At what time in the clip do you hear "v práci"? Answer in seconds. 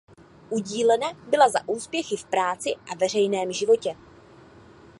2.17-2.69